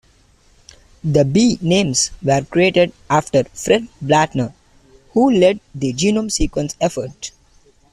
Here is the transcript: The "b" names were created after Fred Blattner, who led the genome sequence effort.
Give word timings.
The 1.03 1.23
"b" 1.23 1.59
names 1.61 2.09
were 2.23 2.41
created 2.43 2.91
after 3.07 3.43
Fred 3.53 3.87
Blattner, 4.03 4.51
who 5.11 5.29
led 5.29 5.59
the 5.75 5.93
genome 5.93 6.31
sequence 6.31 6.75
effort. 6.81 7.29